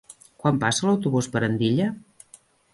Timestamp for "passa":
0.63-0.87